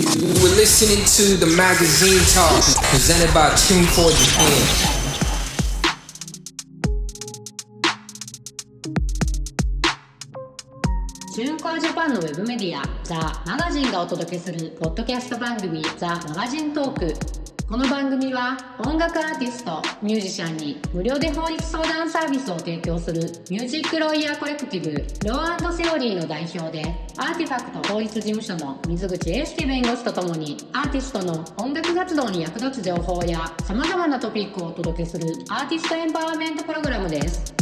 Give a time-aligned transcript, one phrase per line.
[0.00, 0.06] You
[0.42, 5.00] were listening to the magazine talk presented by Tune for Japan.
[11.34, 17.39] チューンコアジャパンのウェブメディアザ・マガジンがお届けするポッドキャスト番組ザ・マガジントーク
[17.70, 24.90] この番組は音楽アーティストミュージシャンに無料で法律相談サービスを提供するミュージックロイヤーコレクティブ
[25.28, 26.82] ローセオリーの代表で
[27.16, 37.59] アーティファクト法律事務所の水口英介弁護士とともにアーティストの音楽活動に役立つ情報や様々なトピックをお届けするアーティストエンパワーメントプログラムです。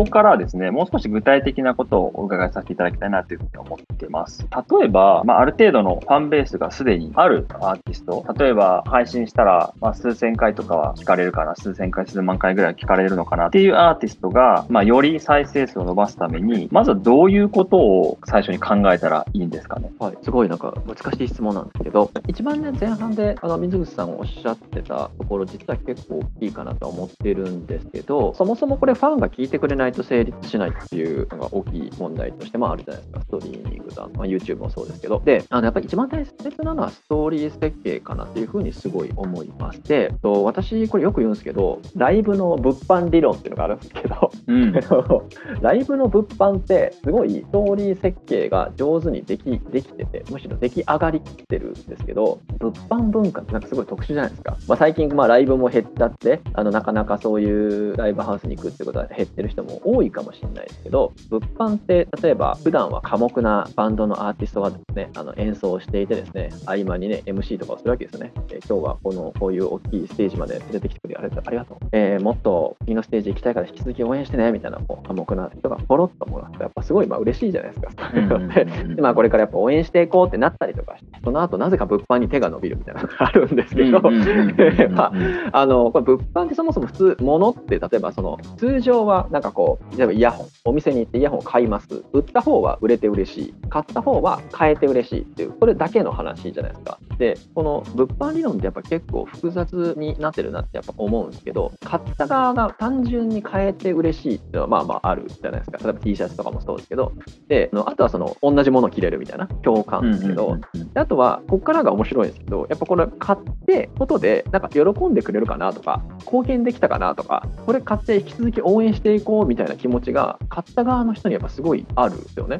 [0.00, 4.46] ここからですね、もう少し具体的なことをお伺いさせていただきたいなというふうに思っています。
[4.80, 19.92] 例えば、まあ、ある程度のファンベースがすでにあるアーティスト、例えば配信したら、まあ、数千回とかは聞かれるかな、数千回、数万回ぐらい聞かれるのかなっていうアーティストが、まあ、より再生数を伸ばすために、まずはどういうことを最初に考えたらいいんですかね？
[19.98, 35.20] はい、すごいなんか難しい質問なんですけど、一番ね、前半であの水口さんおっしゃってたところ、実は結構大きいかなとは思ってるんですけど、そもそもこれファンが聞いてくれないと成立しないっていうのが大きい問題としてもあるじゃないですか、ストリーミングだ、まあ、YouTube もそうですけど。
[35.24, 44.72] で、あのやっぱり一番大切なのはストーリー設計かなっていうふうにすごい思いまして、と私、これよく言うんですけど、ライブの物販理論っていうのがあるんですけど、うん、
[45.60, 54.56] ライブの物販ってすごいストーリー設計が上手にできできてて、むしろ出来上がりきってるんですけど、物販文化ってなんかすごい特殊じゃないですか。
[54.68, 68.32] まあ、最近、まあ、ライブも減ったって、あのなかなかそういうライブハウスに行くってことは減ってる人も多いかもしれないですけど、物販って例えば普段は寡黙なバンドのアーティストがですね、あの演奏していてですね、合間にね、MC とかをするわけですよね。
[68.50, 71.78] えー、今日はこの、こういう大きいステージまで出てきてくれありがとう。
[71.92, 78.10] えー、もっと次のステージ行きたいから引き続き応援してね、みたいな、こう、寡黙な人がポロッともらうと、やっぱすごいまあ嬉しいじゃないですか。
[78.94, 85.12] で、まあこれからやっぱ応援していこうってなったりとかして、その後なぜか物販に手が伸びるみたいなのが あるんですけど、まあ、
[85.52, 92.04] あの、これ物販ってそもそも普通、物って例えばその、通常はなんかこう、例えばイヤホン、お店に行ってイヤホンを買います。
[92.12, 93.54] 売った方は売れて嬉しい。
[93.68, 96.98] 買った方は買えて嬉しいっていう、これだけの話じゃないですか。
[97.18, 105.78] で、この物販理論ってやっぱ結構複雑になってるなってやっぱ思うんですけど、買った側が単純に買えて嬉しいっていうのはまあまああるじゃないですか。
[105.78, 107.12] 例えば T シャツとかもそうですけど、
[107.48, 110.58] で、あとはその同じものを着れるみたいな共感ですけど、
[110.94, 122.58] あとはここからが面白いんですけど、やっぱこれ買ってことでなんか喜んでくれるかなとか、貢献できたかなとか、これ買って引き続き応援していこうみたいな気持ちが買った側の人にやっぱすごいあるんですよね。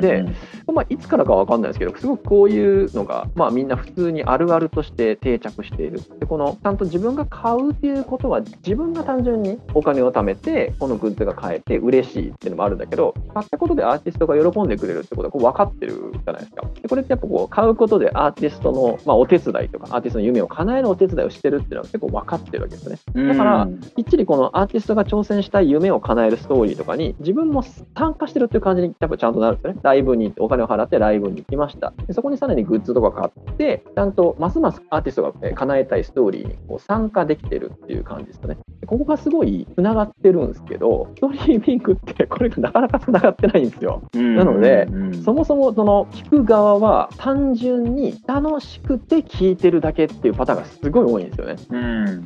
[0.00, 0.24] で、
[0.72, 6.00] まあ、いつからかわかんないですけど、すごくこういうのが、まあ、みんな普通にあるあるとして定着している。
[6.18, 16.62] で、この、ちゃんと自分が買うっていうことは、自分が単純にお金を貯めて、このグッズが買えて嬉しいっていうのもあるんだけど、買ったことでアーティストが喜んでくれるってことはこう分かってるじゃないですか。
[16.82, 23.28] でこれってやっぱこう、買うことでアーティストの、まあ、お手伝いとか、アーティストの夢を叶えるお手伝いをしてるっていうのは結構分かってるわけですね。
[23.28, 29.80] だから、きっちりこのアーティストが挑戦したい夢を叶えるストーリーとかに、自分も参加してるっていう感じにやっぱちゃんとなるんですよね。
[29.82, 31.92] ライブにお金を払ってライブに行きました。
[32.06, 38.58] でそこにさらにグッズとか買って、ちゃんとますますアーティストが叶えたいストーリーにこう参加できてるっていう感じですかね。
[38.86, 44.02] ここがすごい繋がってるんですけど、ストリーミングって これがなかなか繋がってないんですよ。
[44.14, 44.88] なので、
[45.24, 51.56] そもそもその聞く側は単純に楽しくて聞いてるだけっていうパターンがすごい多いんですよね。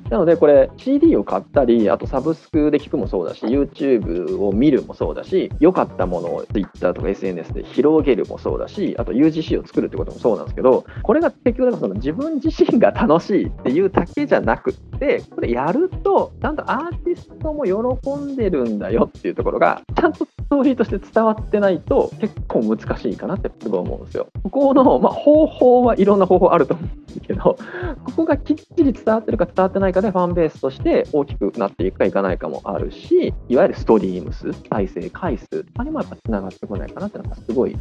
[0.09, 24.29] なのでこれ CD を買ったり、あとサブスクで聞くもそうだし、YouTube を見るもそうだし、良かったものを Twitter とか SNS で広げるもそうだし、あと UGC を作るってこともそうなんですけど、これが結局その自分自身が楽しいっていうだけじゃなくって、これやると、ちゃんとアーティストも喜んでるんだよっていうところが、ちゃんとストーリーとして伝わってないと結構難しいかなってすごい思うんですよ。
[24.43, 27.57] ここの、まあ、方法はいろんな方法あると思うんですけど、
[28.05, 37.77] ここがきっちり伝わってるか伝わってないかでファンベースとして大きくなっていくかいかないかもあるし、いわゆるストリームス、再生回数とかにもやっぱつながってこないかなってのがすごい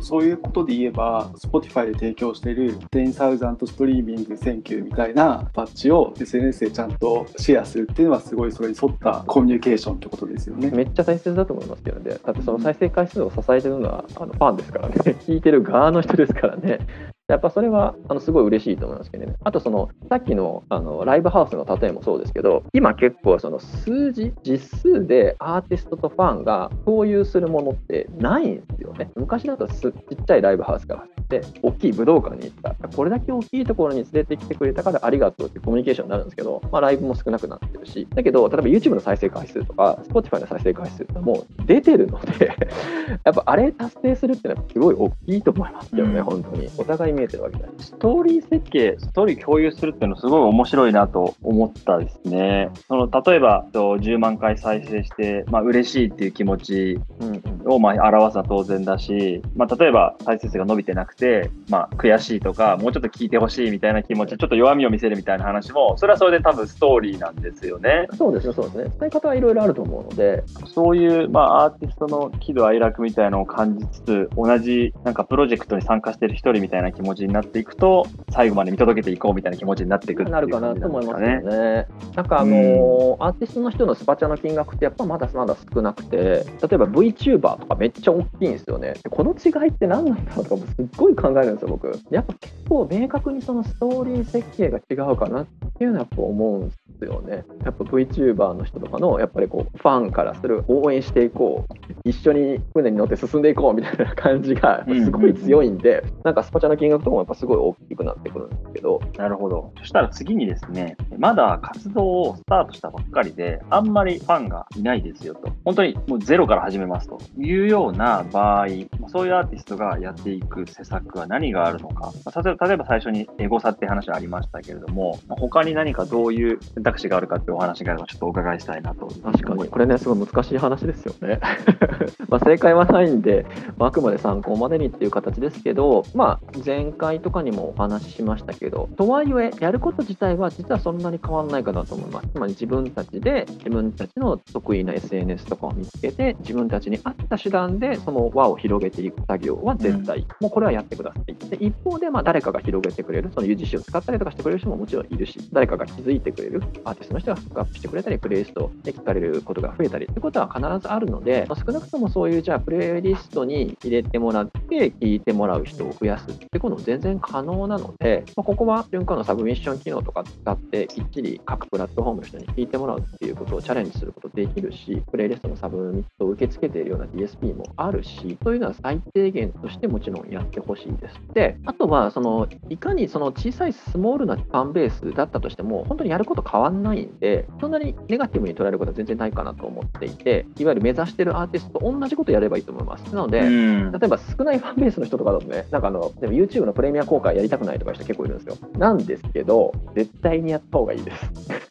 [0.00, 10.70] そういうことで言えば、Spotify で提供している10,000ストリーミング選挙みたいなバッジを SNS でちゃんとシェアするっていうのはすごいそれに沿ったコミュニケーションってことですよね。
[10.70, 12.16] めっちゃ大切だと思いますけどね。
[12.24, 14.94] だってその再生回数を支えてるのはあのファンですからね。
[15.26, 16.78] 聞いてる側の人ですからね。
[17.26, 19.34] やっぱそれはあのすごい嬉しいと思いますけどね。
[19.44, 29.10] あとそのさっきのあのライブハウスの例えもそうですけど、今結構その数字、実数でアーティストとファンが共有するものってないんですよね。
[29.16, 29.92] 昔だとすちっ
[30.26, 32.88] ちゃいライブハウスからって、大きい武道館に行った。
[32.88, 42.52] これだけ大きいところに連れてきてくれたからありがとうっていうコミュニケーションになるんですけど、まあライブも少なくなってるし、だけど、例えば YouTube の再生回数とか、Spotify の再生回数ってもう出てるので、
[43.24, 46.68] やっぱあれ達成するっていうのはすごい大きいと思いますけどね、うん本当に。
[46.76, 47.86] お互い見えてるわけだし。
[47.86, 52.70] ストーリー設計、ストーリー共有するっていうのすごい面白いなと思ったですね。
[52.88, 68.06] その例えば10万回再生して、まあ嬉しいっていう気持ちうんをまあ表すのは当然だし、まあ例えば再生数が伸びてなくて、まあ悔しいとか、もうちょっと聞いてほしいみたいな気持ち、ちょっと弱みを見せるみたいな話も、それはそれで多分ストーリーなんですよね。
[68.16, 68.90] そうですね、そうですね。
[68.96, 82.12] 使い方はいろいろあると思うので、そういう、まあ、アーティストの喜怒哀楽みたいなのを感じつつ、同じ、なんかプロジェクトに参加してる一人みたいな気持ちになっていくと、最後まで見届けていこうみたいな気持ちになっていくっていうなるかなと思いますよ感じなんですかね。
[82.16, 88.94] なんかあのーアーティストの人のスパチャの金額ってやっぱまだまだ少なくて、例えば VTuber とかめっちゃ大きいんですよね。
[89.10, 91.92] この違いって何なんだろうとかもすっごい考えるんですよ、僕。
[92.10, 97.44] やっぱ結構明確にそのストーリー設計が違うかなっていうのはやっぱ思うんですよね。
[97.64, 101.74] やっぱ VTuber の人とかのやっぱりこうファンからする応援していこう、
[102.08, 109.72] 一緒に船に乗って進んでいこうみたいな感じがすごい強いんで、なんかスパチャの金額とかもやっぱすごい大きくなってくるんですけど、なるほど。
[109.78, 115.50] そしたら次にですね、まだ活動をスタートしたばっかりで、あんまりファンがいないですよと。
[115.64, 118.66] 本当にもうゼロから始めますというような場合、
[119.08, 122.12] そういうアーティストがやっていく施策は何があるのか。
[122.24, 129.06] ま例えば最初にエゴサって話ありましたけれども、他に何かどういう選択肢があるかっていうお話があればちょっとお伺いしたいなと。
[129.06, 131.40] 確かに、これね、すごい難しい話ですよね。
[132.28, 133.46] ま正解はないんで、
[133.76, 142.28] まあくまで参考までにっていう形ですけど、まあ、前回とかにもお話ししましたけど、とはいえ、やること自体は実はそんなに変わらないかなと思います。
[142.28, 151.34] つまり自分たちで、自分たちの得意な SNS とかを見つけて、自分たちに合った手段でその輪を広げていく作業は絶対、もうこれはやってください。
[151.50, 181.18] で一方で、まあ、誰かが広げてくれる、その UGC を使ったりとかしてくれる人ももちろんいるし、誰かが気づいてくれる、アーティストの人がフックアップしてくれたり、プレイリストで聞かれることが増えたりってことは必ずあるので、まあ少なくともそういうじゃあプレイリストに入れてもらって聞いてもらう人を増やすってことも全然可能なので、まあ、ここは瞬間のサブミッション機能とか使ってきっちり各プラットフォームの人に聞いてもらうっていうことをチャレンジすることできるし、プレイリストの submit を受け付けているような DSP もあるし、そういうのは最低限としてもちろんやってほしいです。
[181.32, 193.14] で、あとはそのいかにその小さいスモールなファンベースだったとしても、本当にやること変わんないんで、そんなにネガティブに捉えることは全然ないかなと思っていて、いわゆる目指してるアーティストと同じことやればいいと思います。
[193.14, 198.56] なので、うん例えば少ないファンベースの人とかだとね、なんかあの、でも YouTube のプレミア公開やりたくないとかいう人結構いるんですよ。
[198.78, 201.63] なんですけど、絶対にやった方がいいです。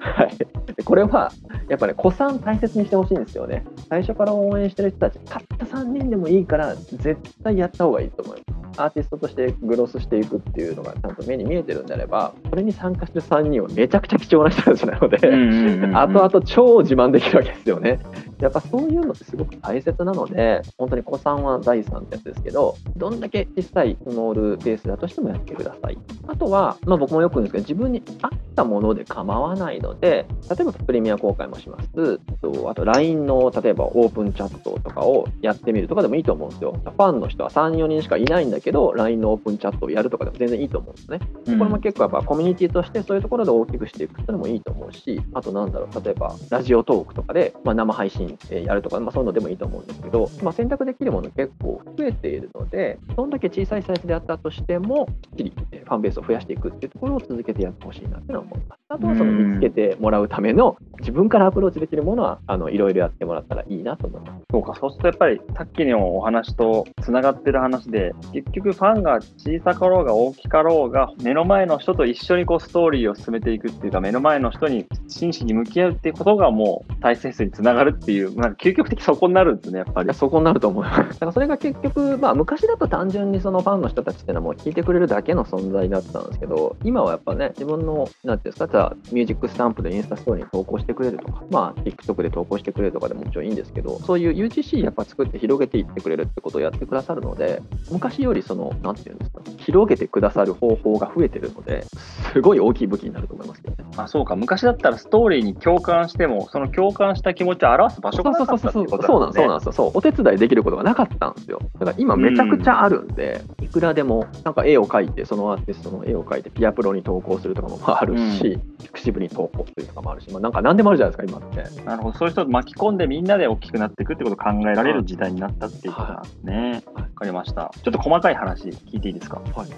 [0.00, 0.36] はい。
[0.74, 1.32] でこれは、
[1.68, 3.64] やっぱね、子さん大切にしてほしいんですよね。
[3.88, 8.58] 最初から応援してる人たち、たった3人でもいいから、絶対やった方がいいと思います。
[8.78, 17.98] アーティストとしてグロスしていくっていうのがちゃんと目に見えてるんであれば、これに参加してる3人はめちゃくちゃ貴重な人たちなので、うんうんうんうん 後々超自慢できるわけですよね。
[18.40, 25.98] やっぱそういうのってすごく大切なので、本当に子さんは財産ってやつですけど、どんだけ小さいスモールベースだとしてもやってください。
[26.26, 32.18] あとは、まあ、僕もよく言うんですけど、自分に合ったもので構わないので、例えばプレミア公開もします。
[32.40, 36.72] とあと LINE の例えばオープンチャットとかをやってみるとかでもいいと思うんですよ。
[36.84, 41.20] ファンの人は3、4人しかいないんだけど、LINE のオープンチャットをやるとかでも全然いいと思うんですね。
[41.58, 58.78] これも結構やっぱコミュニティとしてそういうところで大きくしていくっていうのもいいと思うし、あとなんだろう、例えばラジオトークとかで、まあ、生配信えーやるとか、まあ、そういうのでもいいと思うんですけど、まあ、選択できるもの結構増えているので、どんだけ小さいサイズであったとしても、きっちりえーファンベースを増やしていくっていうところを続けてやってほしいなっていうのは思います。
[58.90, 64.44] あとはその見つけてもらうための自分からアプローチできるものは、あのいろいろやってもらったらいいなと思います。
[64.50, 80.14] そうか、そうするとやっぱりさっきのお話とつながってる話で、結局ファンが小さかろうが大きかろうが、目の前の人と一緒にこうストーリーを進めていくっていうか、目の前の人に真摯に向き合うっていうことがもう再生数につながるっていう、なんか究極的そこになるんですね、やっぱり。
[80.14, 80.98] そこになると思います。
[81.10, 101.84] だからそれが結局、まあ、昔だと単純にそのファンの人たちっていうのはもう聞いてくれるだけの存在だったんですけど、今はやっぱね、自分の、なんていうんですか、じゃあミュージックスタンプでインスタストーリーに投稿してくくれるとか、まあ、TikTok で投稿してくれるとかでももちろんいいんですけど、そういう UGC やっぱ作って広げていってくれるってことをやってくださるので、昔よりその、なんていうんですか、広げてくださる方法が増えてるので、
[102.32, 103.88] すごい大きい武器になると思いますけどね。
[103.96, 109.72] あそうか、昔だったらストーリーに共感しても、その共感した気持ちを表す場所がなかったってことそうなんそうなんですよ。
[109.72, 109.90] そう。
[109.94, 111.60] お手伝いできることがなかったんですよ。
[111.78, 121.84] だから今めちゃくちゃあるんで、いくらでもなんか絵を描いてそのアーティストの絵を描いてピアプロに投稿するとかもあるし、ピクシブに投稿するとかもあるし、まあ、なんか何でもあるじゃないですか今って。
[121.84, 126.82] なるほど、そういう人を巻き込んでみんなで大きくなっていくってことを考えられる時代になったっていうことなんですね。
[126.94, 127.10] わ、はい。
[127.14, 127.70] かりました。
[127.82, 129.40] ちょっと細かい話聞いていいですか？
[129.54, 129.68] はい。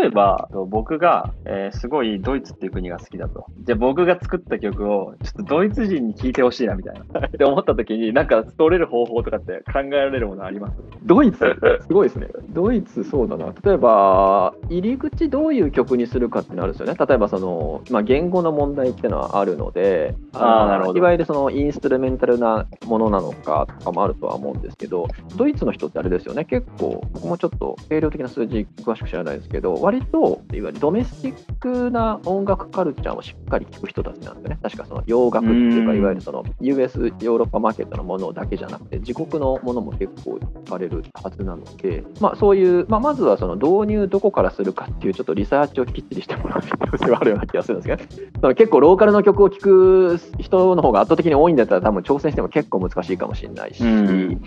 [0.00, 3.46] 例えば、僕が、えーすごいドイツっていう国が好きだと。
[3.64, 7.26] じゃあ僕が作った曲を、ちょっとドイツ人に聴いてほしいなみたいな。
[7.26, 10.76] って思った時に、なんか取れる方法とかって考えられるものあります？
[11.04, 11.38] ドイツ？
[11.86, 12.28] すごいですね。
[12.50, 16.94] ドイツそうだな例えば入り口どういう曲にするかってのあるんですよね。
[16.98, 20.98] 例えばその、まあ、言語の問題っていうのはあるのでのあーなるほど。
[20.98, 26.44] いわゆるそのインストゥルメンタルなものなのかとかもあるとは思うんですけどドイツの人ってあれですよね。
[26.44, 34.58] 結構僕もちょっと定量的な数字詳しく知らないですけど割といわゆるドメスティックな音楽カルチャーをしっかり聴く人たちなんですよね。
[34.62, 35.98] 確かその洋楽っていうかうん。
[35.98, 54.42] いわゆるその US ヨーロッパマーケットのものだけじゃなくて自国のものも結構聞かれるはずなので、まあ、そういう、まあ、まずはその導入どこからするかっていうちょっとリサーチをきっちりしてもらう必要性があるような気がするんですけど、ね、結構ローカルの曲を聴く人の方が圧倒的に多いんだったら多分挑戦しても結構難しいかもしれないし、うん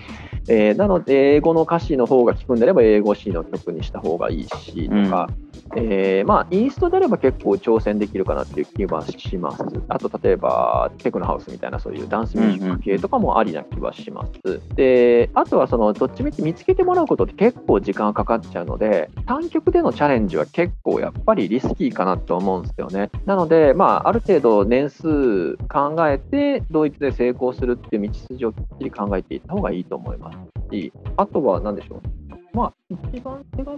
[0.47, 5.29] えーなので英語の歌詞の方が聞くんであれば英語詞の曲にした方がいいしとか、
[5.75, 9.63] えーまあ、インストであれば結構挑戦できるかなっていう気はします。
[9.87, 14.61] あと、例えば、テクノハウスみたいなそういうダンスミュージック系とかもありな気はします。
[14.75, 23.09] で、あとはその、どっちみち見つけてもらうことって結構時間かかっちゃうのので、単曲でのチャレンジは結構やっぱりリスキーかなと思うんですよね。
[23.25, 30.37] なので、まあ、ある程度年数考えて、同一で成功するっていう道筋をきっちり考えていった方がいいと思います
[30.71, 32.42] し、あとは何でしょう？
[32.53, 32.73] まあ、
[33.11, 33.73] 一番手が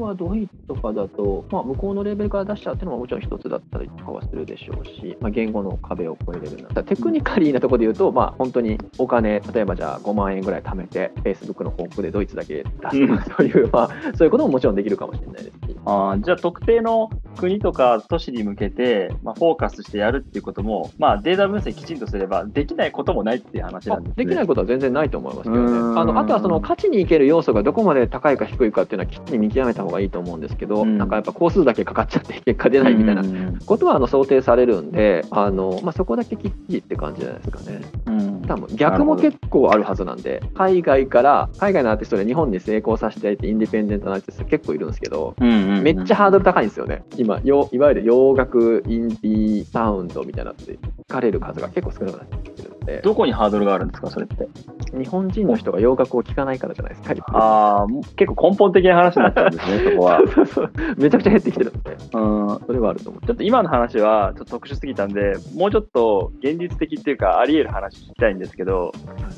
[0.00, 15.76] はドイツとかだと、まあ、向こうのレベルから出しちゃうっていうのももちろん一つだったりとかはするでしょうし、まあ、言語の壁を越えれるならテクニカリーなところで言うと、まあ、本当にお金例えばじゃあ5万円ぐらい貯めて Facebook の広告でドイツだけ出すとか、そういう、まあ、そういうことももちろんできるかもしれないですし。
[15.84, 24.24] あーじゃあ特定の国とか都市に向けて、まあ、フォーカスしてやるっていうことも、まあ、データ分析きちんとすればできないこともないっていう話なんですね。
[24.24, 25.70] できないことは全然ないと思いますけどね。
[25.70, 37.80] うんあのあとはその勝ちにいける要素がどこまで高いか低いかっていうのはきっちり見極めた方がいいと思うんですけど、うんなんかやっぱ工数だけかかっちゃって結果出ないみたいなうんことはあの想定されるんで、あのまあ、そこだけきっちりって感じじゃないですかね。
[38.06, 47.04] うん多分逆も結構あるはずなんで、海外から、海外のアーティストで日本に成功させていて、インディペンデントのアーティスト結構いるんですけど、うんうんうんめっちゃハードル高いんですよね。
[47.26, 50.78] 今、よいわゆる洋楽、インディーサウンドみたいなのって、聞
[51.08, 54.48] かれる数が結構少なくなってきてるで、どこにハードルがあるんですか、それって？
[54.96, 57.14] 日本人の人が洋楽を聴かないからじゃないですか。
[57.32, 60.20] ああ、結構根本的な話になっちゃうんですね、 そこは。
[60.34, 62.18] そうそうめちゃくちゃ減ってきてるんで、う
[62.54, 63.26] んそれはあると思う。
[63.26, 68.92] ちょっと今の話はちょっと特殊すぎたんで、もうちょっと現実的っていうか、あり得る話聞きたいんですけど、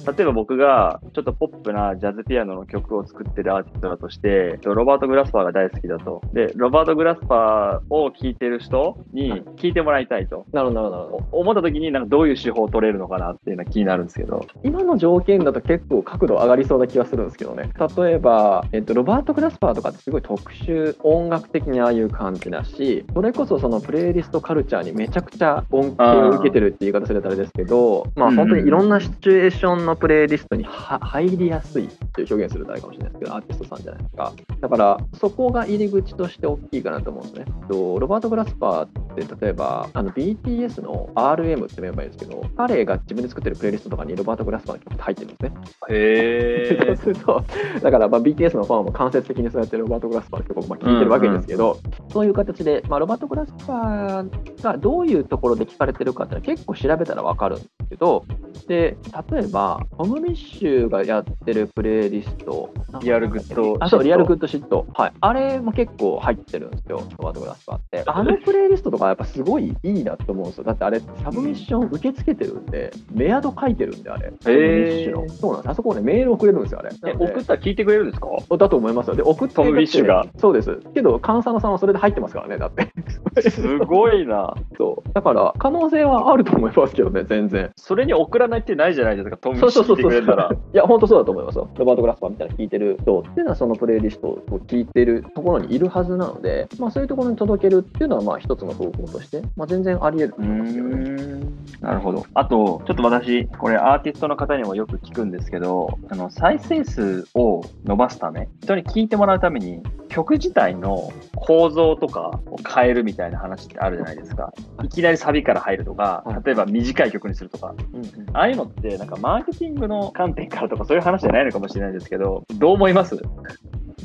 [0.06, 6.20] 例えば僕がちょっとポップなジャズピアノの曲を作ってるアーティストだとして、ロバート・グラスパーが大好きだと。
[6.32, 10.44] で、ロバート・グラスパーを聴いてる人に聴いてもらいたいと。
[10.52, 14.46] なるほど、なるほど思った時になんかどういう手法を取れるのかなっていうのは気になるんですけど。
[14.64, 45.52] 今の条件だと結構角度上がりそうな気がするんですけどね例えば、えっと、ロバート・グラスパーとかってすごい特殊音楽的にああいう感じだしそれこそそのプレイリストカルチャーにめちゃくちゃ恩恵を受けてるって言い方するとあれですけどまあ本当にいろんなシチュエーションのプレイリストに入りやすいっていう表現するとあれかもしれないですけどアーティストさんじゃないですかだからそこが入り口として大きいかなと思うんですねとロバート・グラスパーって例えばあの BTS の RM ってメンバーですけど彼が自分で作ってるプレイリストとかにロバート・グラスパーの曲って入ってるんですね。
[45.90, 46.96] へそう。
[46.96, 47.44] すると、
[47.82, 51.78] だからまあ BTS のファンも間接的にそうやってロバート・グラスパーの曲をまあ聴いてるわけですけど、
[52.12, 58.24] そういう形で、まあ、ロバート・グラスパーがどういうところで聴かれてるかっていうのは結構調べたら分かるんですけど、
[58.66, 58.96] で
[59.30, 62.70] 例えば、トム・ミッシュがやってるプレイリスト、
[63.00, 68.02] Real Good あそう、 Real Good Shit、はい、あれも結構入ってるんですよ、ロバート・グラスパーって。
[68.06, 70.64] あのプレイリストとかやっぱすごいいいなと思うんですよ。
[70.64, 74.32] だってあれ、 submission 受け付けてるんで、メアド書いてるんで、あれ。
[74.40, 75.28] submission の。
[75.28, 75.70] そうなんです。
[75.70, 76.90] あそこね、メール送れるんですよ、あれ。
[77.12, 78.28] 送ったら聞いてくれるんですか？
[78.56, 79.16] だと思いますよ。
[79.16, 80.24] で、送ってトムミッシュが。
[80.36, 80.78] そうです。
[80.94, 83.50] けど、カンサノさんはそれで入ってますからね、だって。
[83.50, 84.54] すごいな。
[84.78, 85.12] そう。
[85.12, 87.70] だから、可能性はあると思いますけどね、全然。
[87.76, 90.02] それに送らないってないじゃないですか、トム・ミッシュ聞いて。
[90.04, 90.50] くれたら。
[90.72, 91.68] いや、本当そうだと思いますよ。
[91.76, 100.94] ロバート・グラスパーみたいなの聞いててる人っていうのはそのプレイリストを聞いてるところにいるはずなので、まあ、そういうところに届けるっていうのはまあ一つの方法として、まあ、全然あり得ると思いますよね。
[100.96, 102.24] ーんなるほど。
[102.34, 114.52] あと、ちょっと私、これアーティストの方にもよく聞くんですけど、あの再生数を伸ばすため、人に聞いてもらうために、曲自体の構造とかを変えるみたいな話ってあるじゃないですか。
[114.82, 118.36] いきなりサビから入るとかはい、例えば短い曲にするとか、うんうん。
[118.36, 123.20] ああいうのって、なんかマーケティングの観点からとかそういう話じゃないのかもしれないですけど、どう思います？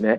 [0.01, 0.17] ね。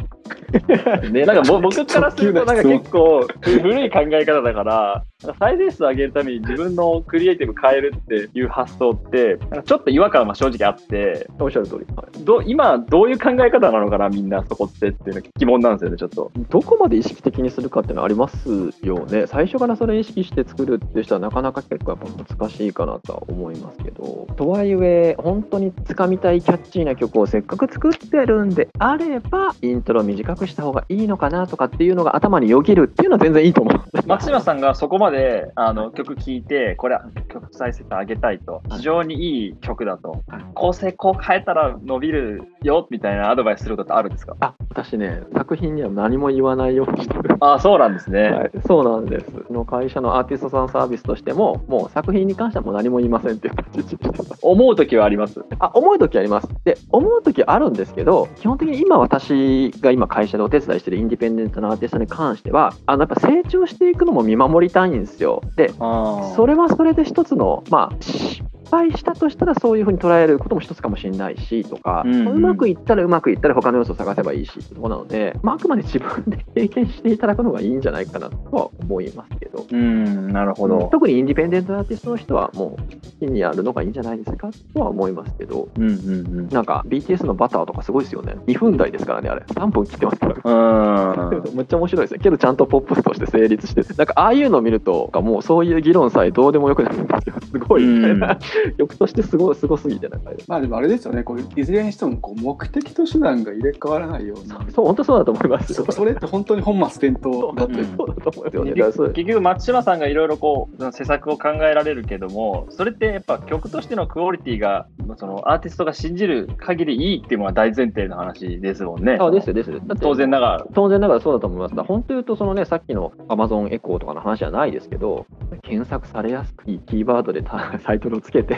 [1.11, 5.04] ね、なんかぼ僕からすると、 なんか結構ふ古い考え方だから、
[5.38, 11.87] 再生数上げるために自分のクリエイティブ変えるっていう発想って、ちょっと違和感は正直あって、おっしゃる通り。
[11.95, 16.30] はいど今、どういう考え方なのかな、みんなそこってっていうのが疑問なんですよね、ちょっと。
[16.50, 19.26] どこまで意識的にするかっていうのはありますよね。
[19.26, 24.26] 最初からそれ意識して作るっていう人はなかなか結構やっぱ難しいかなとは思いますけど。
[24.37, 33.80] とはいえ、本当に掴みたいキャッチーな曲をせっかく作ってるんであれば、イントロ短くした方がいいのかなとかっていうのが頭によぎるっていうのは全然いいと思う。
[34.06, 44.37] 松島さんがそこまであの曲聴いて、これ、曲再生数上げたいと、非常にいい曲だとはい、構成こう変えたら伸びるよみたいなアドバイスすることあるんですか？
[44.40, 47.37] あ、私ね、作品には何も言わないようにしてる。
[47.40, 48.30] あ あ、そうなんですね。
[48.30, 49.26] はい、そうなんです。
[49.50, 54.38] の会社のアーティストさんサービスとしても、もう作品に関してはもう何も言いませんっていう感じにしてます。
[54.42, 55.44] 思うときはあります？
[55.58, 56.49] あ思う時あります。
[56.64, 65.40] で、思う時あるんですけど、基本的に今私が今会社でお手伝いしてるインディペンデントなアーティストに関しては、あのやっぱ成長していくのも見守りたいんですよ。
[65.56, 68.42] で、あそれはそれで一つの、まあ、失
[68.75, 79.66] 敗したとしたらそういうふうに捉えることも一つかもしれないしとか、うんうんうまくいったらうまくいったら他の要素を探せばいいしってところなので、まあ、あくまで自分で経験していただくのがいいんじゃないかなとは思いますけど。
[79.71, 80.88] うん、なるほど。
[80.90, 82.87] 特にインディペンデントアーティストの人はもう好
[83.21, 88.35] きにやるのがいいんじゃないですかとは思いますけど、うんうんなんか BTS のバターとかすごいですよね。
[88.47, 89.43] 2分台ですからね、あれ。
[89.43, 90.37] 3分切ってますから。
[90.45, 91.28] うん。
[91.31, 91.57] うん。
[91.57, 92.21] めっちゃ面白いですね。
[92.21, 97.35] けどちゃんとポップスとして成立してて、なんかああいうのを見ると、もうそういう議論さえどうでもよくなるんですよ。
[97.50, 98.75] すごいみた いな。
[98.75, 100.30] 曲としてすごい、すごすぎて、なんか。
[100.47, 104.64] まあでもあれですよね、こういずれにしてもこう目的と手段が入れ替わらないような。
[104.75, 105.85] そう、本当そうだと思いますよ。
[105.85, 108.64] そそれって本当に本末転倒だって、うんそうだと思いますよ
[109.09, 109.12] ね。
[109.14, 119.18] 結局、松島さんがいろいろこう、施策を考えられるけども、それってやっぱ曲としてのクオリティが、そのアーティストが信じる限りいいっていうのは大前提の話ですもんね。
[119.21, 119.80] あ、ですよ、ですよ。
[119.80, 120.66] だって当然ながら。
[120.75, 121.75] 当然ながらそうだと思います。
[121.83, 125.26] 本当言うと、そのね、さっきの Amazon エコーとかの話じゃないですけど、
[125.62, 128.53] 検索されやすくいいキーワードでたサイトルをつけて、、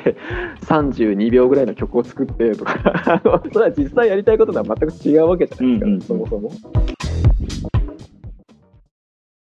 [0.63, 3.21] 32秒ぐらいの曲を作ってとか
[3.53, 6.51] それは実際やりたいこととは全く違うわけじゃないですか、うんうん、そもそも。